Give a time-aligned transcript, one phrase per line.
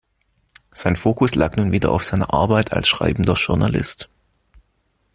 [0.73, 4.09] Sein Fokus lag nun wieder auf seiner Arbeit als schreibender Journalist.